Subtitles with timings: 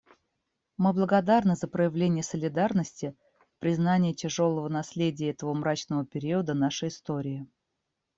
[0.77, 3.15] Мы благодарны за проявление солидарности
[3.55, 7.47] в признании тяжелого наследия этого мрачного периода нашей истории.